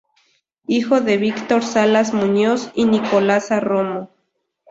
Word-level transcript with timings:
Hijo 0.65 0.99
de 0.99 1.17
Víctor 1.17 1.61
Salas 1.61 2.11
Muñoz 2.11 2.71
y 2.73 2.85
Nicolasa 2.85 3.59
Romo. 3.59 4.09